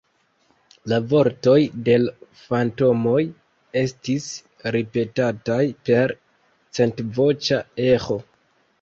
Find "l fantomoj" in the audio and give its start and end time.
2.05-3.19